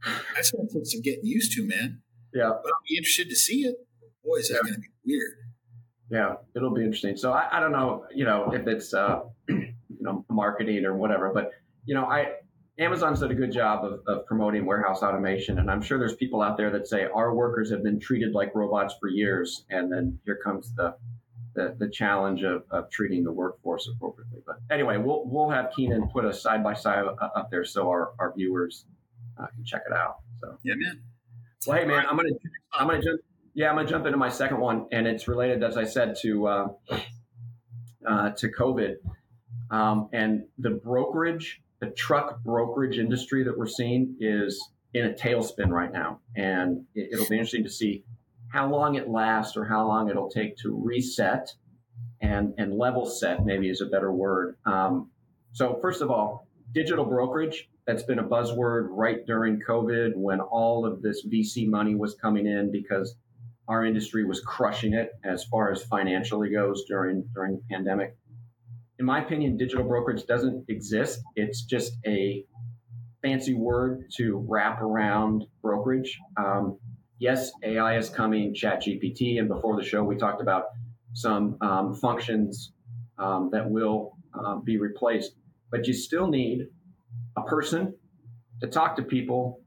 [0.35, 2.03] that's gonna take some getting used to, man.
[2.35, 2.51] Yeah.
[2.51, 3.77] But I'll be interested to see it.
[4.25, 4.71] Boy, is that yeah.
[4.71, 5.46] going to be weird.
[6.11, 7.17] Yeah, it'll be interesting.
[7.17, 11.33] So I, I don't know, you know, if it's uh, you know marketing or whatever,
[11.33, 11.53] but
[11.85, 12.35] you know, I
[12.79, 16.43] Amazon's did a good job of, of promoting warehouse automation, and I'm sure there's people
[16.43, 20.19] out there that say our workers have been treated like robots for years, and then
[20.25, 20.95] here comes the
[21.55, 24.43] the, the challenge of, of treating the workforce appropriately.
[24.47, 28.13] But anyway, we'll we'll have Keenan put a side by side up there so our,
[28.19, 28.85] our viewers
[29.41, 30.19] uh, can check it out.
[30.41, 31.01] So yeah, man.
[31.67, 32.29] Well, hey man, I'm gonna
[32.73, 33.21] I'm gonna jump.
[33.57, 36.47] Yeah, I'm gonna jump into my second one, and it's related, as I said, to
[36.47, 36.69] uh,
[38.07, 38.97] uh, to COVID
[39.71, 45.71] um, and the brokerage, the truck brokerage industry that we're seeing is in a tailspin
[45.71, 48.05] right now, and it, it'll be interesting to see
[48.49, 51.49] how long it lasts or how long it'll take to reset
[52.21, 53.47] and and level set.
[53.47, 54.59] Maybe is a better word.
[54.67, 55.11] Um,
[55.53, 60.85] so first of all, digital brokerage that's been a buzzword right during COVID when all
[60.85, 63.17] of this VC money was coming in because
[63.69, 68.17] our industry was crushing it as far as financially goes during during the pandemic.
[68.99, 71.21] In my opinion, digital brokerage doesn't exist.
[71.35, 72.45] It's just a
[73.23, 76.19] fancy word to wrap around brokerage.
[76.37, 76.79] Um,
[77.19, 80.67] yes, AI is coming, Chat GPT, and before the show we talked about
[81.13, 82.73] some um, functions
[83.19, 85.33] um, that will uh, be replaced,
[85.71, 86.69] but you still need
[87.37, 87.95] a person
[88.61, 89.61] to talk to people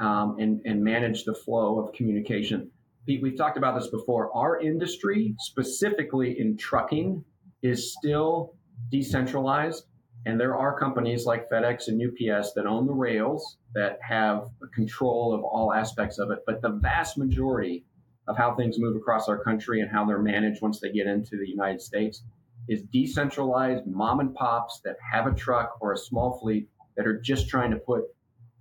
[0.00, 2.70] um, and, and manage the flow of communication.
[3.06, 4.36] Pete, we've talked about this before.
[4.36, 7.24] Our industry, specifically in trucking,
[7.62, 8.54] is still
[8.90, 9.84] decentralized.
[10.26, 15.32] And there are companies like FedEx and UPS that own the rails that have control
[15.32, 16.40] of all aspects of it.
[16.46, 17.84] But the vast majority
[18.26, 21.36] of how things move across our country and how they're managed once they get into
[21.36, 22.24] the United States
[22.68, 27.20] is decentralized mom and pops that have a truck or a small fleet that are
[27.20, 28.02] just trying to put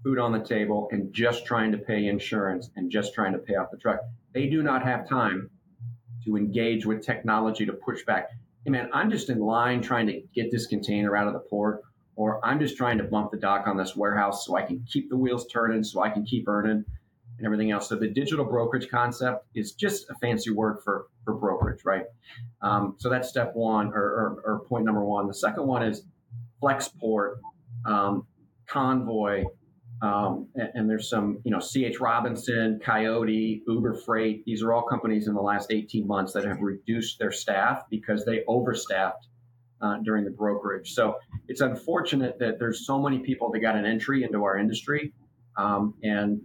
[0.03, 3.55] food on the table and just trying to pay insurance and just trying to pay
[3.55, 4.01] off the truck.
[4.36, 5.50] They do not have time
[6.26, 8.32] to engage with technology to push back.
[8.65, 11.84] Hey man, I'm just in line trying to get this container out of the port,
[12.17, 15.10] or I'm just trying to bump the dock on this warehouse so I can keep
[15.10, 16.84] the wheels turning, so I can keep earning
[17.38, 17.88] and everything else.
[17.88, 21.86] So the digital brokerage concept is just a fancy word for, for brokerage.
[21.86, 22.04] right?
[22.62, 25.28] Um, so that's step one or, or, or, point number one.
[25.28, 26.04] The second one is
[26.62, 27.36] Flexport,
[27.86, 28.28] um,
[28.67, 29.45] Convoy,
[30.01, 34.43] um, and, and, there's some, you know, CH Robinson, Coyote, Uber Freight.
[34.45, 38.25] These are all companies in the last 18 months that have reduced their staff because
[38.25, 39.27] they overstaffed
[39.81, 40.93] uh, during the brokerage.
[40.93, 41.15] So
[41.47, 45.13] it's unfortunate that there's so many people that got an entry into our industry,
[45.58, 46.41] um, and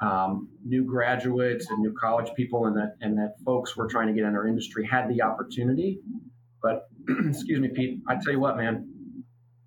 [0.00, 4.12] um, new graduates and new college people, and that and that folks were trying to
[4.14, 6.00] get in our industry had the opportunity.
[6.62, 6.88] But
[7.28, 8.00] excuse me, Pete.
[8.08, 8.88] I tell you what, man,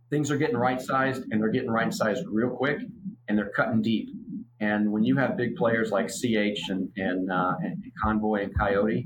[0.09, 2.79] things are getting right sized, and they're getting right sized real quick,
[3.29, 4.09] and they're cutting deep.
[4.59, 9.05] And when you have big players like CH and and, uh, and Convoy and Coyote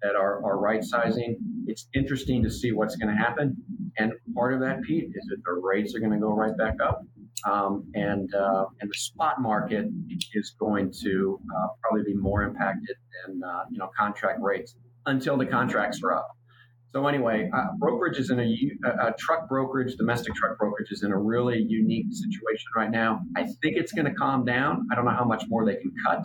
[0.00, 3.56] that are, are right sizing, it's interesting to see what's going to happen.
[3.98, 6.76] And part of that, Pete, is that the rates are going to go right back
[6.82, 7.02] up.
[7.46, 9.84] Um, and uh, and the spot market
[10.32, 15.36] is going to uh, probably be more impacted than uh, you know contract rates until
[15.36, 16.28] the contracts are up.
[16.94, 21.10] So anyway, uh, brokerage is in a, a, truck brokerage, domestic truck brokerage is in
[21.10, 23.20] a really unique situation right now.
[23.36, 24.86] I think it's going to calm down.
[24.92, 26.24] I don't know how much more they can cut.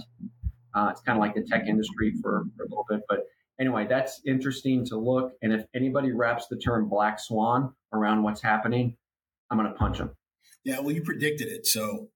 [0.75, 3.25] Uh, it's kind of like the tech industry for, for a little bit, but
[3.59, 5.33] anyway, that's interesting to look.
[5.41, 8.95] And if anybody wraps the term black swan around what's happening,
[9.49, 10.11] I'm going to punch them.
[10.63, 12.09] Yeah, well, you predicted it, so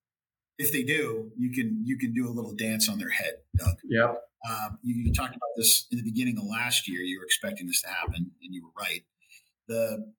[0.60, 3.78] if they do, you can you can do a little dance on their head, Doug.
[3.84, 4.22] Yep.
[4.50, 7.02] Um, you, you, talked about this in the beginning of last year.
[7.02, 9.02] You were expecting this to happen, and you were right.
[9.68, 10.12] The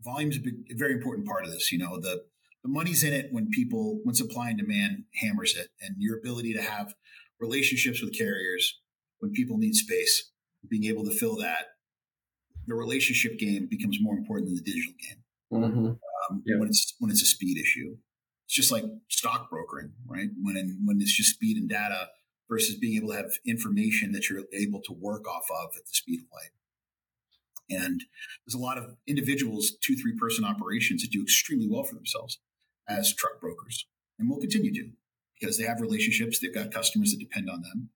[0.00, 1.70] volume is a, big, a very important part of this.
[1.70, 2.24] You know, the
[2.64, 6.52] the money's in it when people when supply and demand hammers it, and your ability
[6.54, 6.94] to have
[7.40, 8.80] relationships with carriers
[9.18, 10.30] when people need space,
[10.68, 11.66] being able to fill that.
[12.66, 15.22] The relationship game becomes more important than the digital game.
[15.52, 15.86] Mm-hmm.
[15.86, 16.58] Um, yeah.
[16.58, 17.96] When it's when it's a speed issue,
[18.46, 20.28] it's just like stock brokering, right?
[20.40, 22.08] When in, when it's just speed and data
[22.52, 25.92] versus being able to have information that you're able to work off of at the
[25.92, 26.50] speed of light.
[27.70, 28.04] And
[28.44, 32.38] there's a lot of individuals, two, three person operations that do extremely well for themselves
[32.86, 33.86] as truck brokers
[34.18, 34.90] and will continue to
[35.40, 37.88] because they have relationships, they've got customers that depend on them.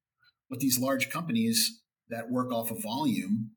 [0.49, 3.51] But these large companies that work off of volume,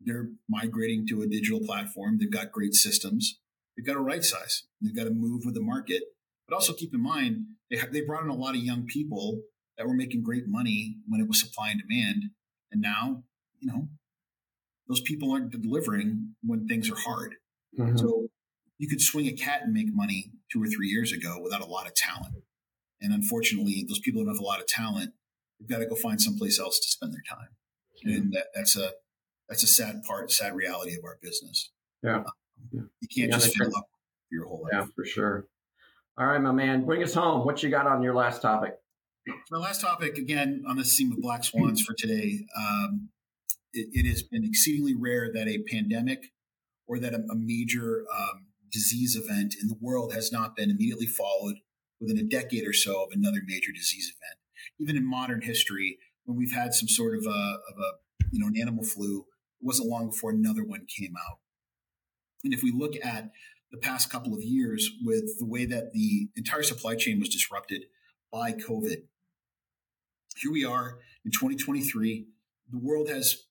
[0.00, 2.18] they're migrating to a digital platform.
[2.18, 3.40] They've got great systems.
[3.76, 4.64] They've got to right size.
[4.80, 6.04] They've got to move with the market.
[6.46, 9.42] But also keep in mind, they, have, they brought in a lot of young people
[9.76, 12.24] that were making great money when it was supply and demand.
[12.70, 13.24] And now,
[13.60, 13.88] you know,
[14.88, 17.36] those people aren't delivering when things are hard.
[17.78, 17.96] Mm-hmm.
[17.96, 18.28] So
[18.78, 21.66] you could swing a cat and make money two or three years ago without a
[21.66, 22.34] lot of talent.
[23.00, 25.12] And unfortunately, those people don't have a lot of talent.
[25.58, 27.48] They've got to go find someplace else to spend their time.
[28.04, 28.16] Mm-hmm.
[28.16, 28.92] And that, that's a
[29.48, 31.70] that's a sad part, sad reality of our business.
[32.02, 32.16] Yeah.
[32.16, 32.24] Um,
[32.72, 33.88] you can't yeah, just fill up
[34.30, 34.72] your whole life.
[34.72, 35.46] Yeah, for sure.
[36.16, 37.44] All right, my man, bring us home.
[37.44, 38.74] What you got on your last topic?
[39.50, 42.46] My last topic, again, on the theme of black swans for today.
[42.56, 43.08] Um,
[43.72, 46.32] it, it, has been exceedingly rare that a pandemic
[46.86, 51.06] or that a, a major um, disease event in the world has not been immediately
[51.06, 51.56] followed
[52.00, 54.38] within a decade or so of another major disease event.
[54.78, 57.92] Even in modern history, when we've had some sort of a, of a
[58.30, 61.38] you know an animal flu, it wasn't long before another one came out.
[62.44, 63.30] And if we look at
[63.72, 67.84] the past couple of years with the way that the entire supply chain was disrupted
[68.30, 69.02] by COVID,
[70.36, 72.26] here we are in 2023.
[72.70, 73.44] The world has,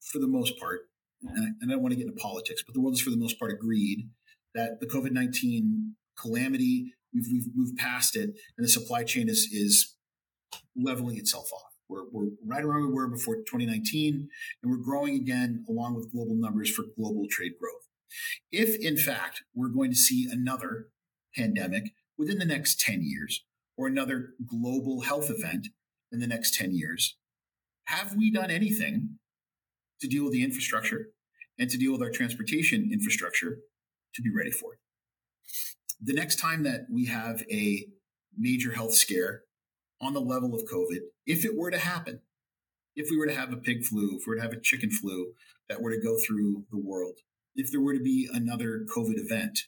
[0.00, 0.80] for the most part,
[1.22, 3.38] and I, don't want to get into politics, but the world has, for the most
[3.38, 4.08] part, agreed
[4.54, 9.48] that the COVID 19 calamity, we've, we've moved past it, and the supply chain is,
[9.52, 9.96] is
[10.76, 11.72] leveling itself off.
[11.88, 14.28] We're, we're right around where we were before 2019,
[14.62, 17.88] and we're growing again along with global numbers for global trade growth.
[18.52, 20.88] If, in fact, we're going to see another
[21.36, 23.44] pandemic within the next 10 years,
[23.76, 25.68] or another global health event
[26.12, 27.16] in the next 10 years.
[27.86, 29.18] Have we done anything
[30.00, 31.08] to deal with the infrastructure
[31.58, 33.58] and to deal with our transportation infrastructure
[34.14, 34.78] to be ready for it?
[36.00, 37.86] The next time that we have a
[38.36, 39.42] major health scare
[40.00, 42.20] on the level of COVID, if it were to happen,
[42.96, 44.90] if we were to have a pig flu, if we were to have a chicken
[44.90, 45.32] flu
[45.68, 47.18] that were to go through the world,
[47.54, 49.60] if there were to be another COVID event,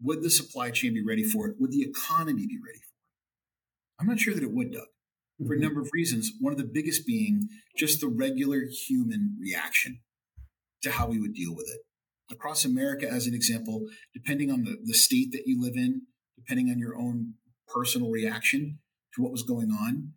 [0.00, 1.56] would the supply chain be ready for it?
[1.58, 4.00] Would the economy be ready for it?
[4.00, 4.86] I'm not sure that it would, Doug
[5.46, 5.64] for a mm-hmm.
[5.64, 6.32] number of reasons.
[6.40, 10.00] One of the biggest being just the regular human reaction
[10.82, 11.80] to how we would deal with it.
[12.30, 16.02] Across America, as an example, depending on the, the state that you live in,
[16.36, 17.34] depending on your own
[17.66, 18.78] personal reaction
[19.14, 20.12] to what was going on,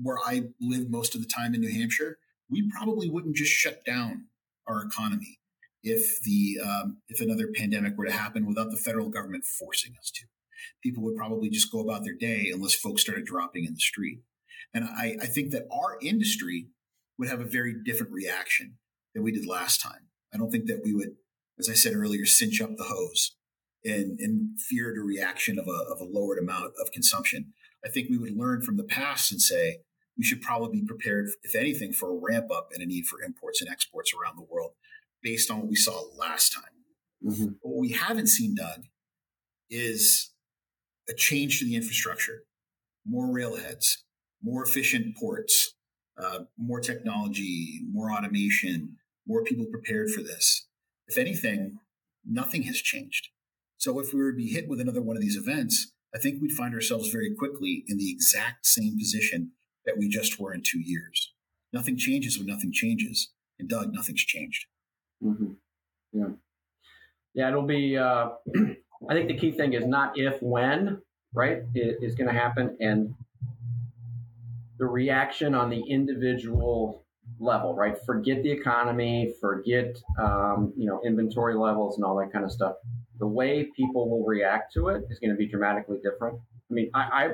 [0.00, 3.84] where I lived most of the time in New Hampshire, we probably wouldn't just shut
[3.84, 4.26] down
[4.66, 5.38] our economy
[5.82, 10.10] if the um, if another pandemic were to happen without the federal government forcing us
[10.10, 10.24] to.
[10.82, 14.20] People would probably just go about their day unless folks started dropping in the street.
[14.72, 16.68] And I, I think that our industry
[17.18, 18.78] would have a very different reaction
[19.14, 20.08] than we did last time.
[20.32, 21.12] I don't think that we would,
[21.58, 23.36] as I said earlier, cinch up the hose
[23.84, 27.52] and, and feared a reaction of a, of a lowered amount of consumption.
[27.84, 29.78] I think we would learn from the past and say
[30.16, 33.22] we should probably be prepared, if anything, for a ramp up and a need for
[33.22, 34.72] imports and exports around the world
[35.22, 36.64] based on what we saw last time.
[37.24, 37.52] Mm-hmm.
[37.62, 38.84] What we haven't seen, Doug,
[39.70, 40.32] is
[41.08, 42.44] a change to the infrastructure,
[43.06, 44.03] more railheads,
[44.44, 45.74] more efficient ports,
[46.22, 50.66] uh, more technology, more automation, more people prepared for this.
[51.08, 51.78] If anything,
[52.24, 53.28] nothing has changed.
[53.78, 56.40] So if we were to be hit with another one of these events, I think
[56.40, 59.52] we'd find ourselves very quickly in the exact same position
[59.84, 61.32] that we just were in two years.
[61.72, 63.32] Nothing changes when nothing changes.
[63.58, 64.66] And Doug, nothing's changed.
[65.22, 65.52] Mm-hmm.
[66.12, 66.28] Yeah.
[67.34, 68.28] Yeah, it'll be, uh,
[69.08, 71.02] I think the key thing is not if, when,
[71.34, 72.76] right, it is going to happen.
[72.78, 73.14] And
[74.78, 77.04] the reaction on the individual
[77.38, 77.96] level, right?
[78.04, 82.74] Forget the economy, forget, um, you know, inventory levels and all that kind of stuff.
[83.18, 86.38] The way people will react to it is going to be dramatically different.
[86.70, 87.30] I mean, I, I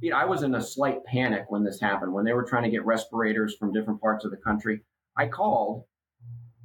[0.00, 2.64] you know, I was in a slight panic when this happened, when they were trying
[2.64, 4.80] to get respirators from different parts of the country.
[5.16, 5.84] I called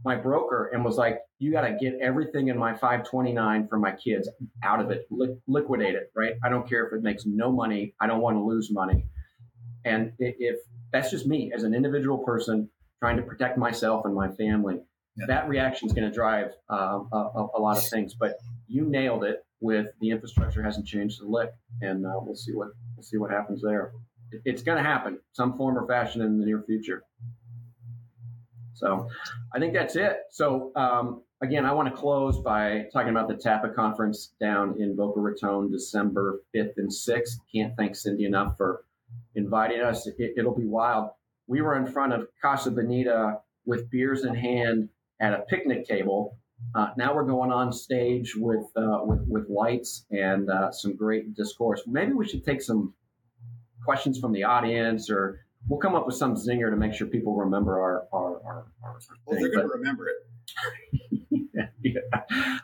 [0.03, 3.91] my broker and was like, you got to get everything in my 529 for my
[3.91, 4.29] kids
[4.63, 6.33] out of it, li- liquidate it, right?
[6.43, 7.93] I don't care if it makes no money.
[7.99, 9.05] I don't want to lose money.
[9.85, 10.57] And if
[10.91, 12.69] that's just me as an individual person
[12.99, 14.79] trying to protect myself and my family,
[15.15, 15.25] yeah.
[15.27, 18.13] that reaction is going to drive uh, a, a, lot of things.
[18.13, 18.35] But
[18.67, 21.51] you nailed it with the infrastructure hasn't changed a lick,
[21.81, 23.91] and uh, we'll see what we'll see what happens there.
[24.45, 27.03] It's going to happen some form or fashion in the near future.
[28.79, 29.09] So
[29.53, 30.17] I think that's it.
[30.31, 34.95] So um, again, I want to close by talking about the TAPA conference down in
[34.95, 37.39] Boca Raton, December 5th and 6th.
[37.53, 38.85] Can't thank Cindy enough for
[39.35, 40.07] inviting us.
[40.17, 41.11] It, will be wild.
[41.47, 44.89] We were in front of Casa Bonita with beers in hand
[45.19, 46.37] at a picnic table.
[46.75, 51.33] Uh, now we're going on stage with uh, with, with lights and uh, some great
[51.33, 51.81] discourse.
[51.87, 52.93] Maybe we should take some
[53.85, 57.35] questions from the audience or we'll come up with some zinger to make sure people
[57.35, 60.15] remember our our, our, our well, they're going to remember it.
[61.83, 62.01] yeah.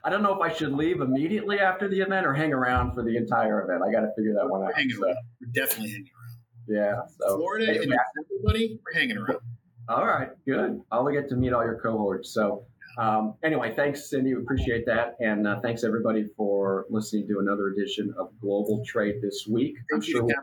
[0.04, 3.04] I don't know if I should leave immediately after the event or hang around for
[3.04, 3.82] the entire event.
[3.82, 4.68] I got to figure that one out.
[4.68, 5.06] We're hanging so.
[5.06, 5.18] around.
[5.42, 6.25] We're definitely hanging around.
[6.68, 7.02] Yeah.
[7.20, 7.94] So Florida and
[8.26, 9.40] everybody, we're hanging around.
[9.88, 10.82] All right, good.
[10.92, 12.34] I'll get to meet all your cohorts.
[12.34, 12.66] So
[12.98, 14.34] um, anyway, thanks, Cindy.
[14.34, 19.16] We appreciate that, and uh, thanks everybody for listening to another edition of Global Trade
[19.22, 19.76] this week.
[19.92, 20.36] Thank I'm you sure to we'll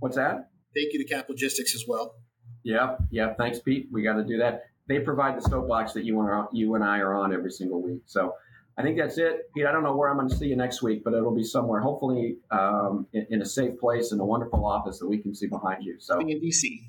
[0.00, 0.50] What's that?
[0.74, 2.16] Thank you to Cap Logistics as well.
[2.64, 3.34] Yeah, yeah.
[3.34, 3.88] Thanks, Pete.
[3.90, 4.64] We got to do that.
[4.88, 8.02] They provide the soapbox that you and, you and I are on every single week.
[8.06, 8.34] So
[8.78, 9.52] I think that's it.
[9.54, 11.44] Pete, I don't know where I'm going to see you next week, but it'll be
[11.44, 15.34] somewhere, hopefully um, in, in, a safe place in a wonderful office that we can
[15.34, 15.96] see behind you.
[15.98, 16.82] So in DC.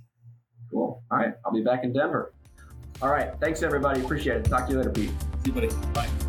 [0.71, 1.03] Cool.
[1.11, 1.33] All right.
[1.45, 2.33] I'll be back in Denver.
[3.01, 3.33] All right.
[3.41, 4.01] Thanks, everybody.
[4.01, 4.45] Appreciate it.
[4.45, 5.09] Talk to you later, Pete.
[5.09, 5.15] See
[5.47, 5.69] you, buddy.
[5.93, 6.22] Bye.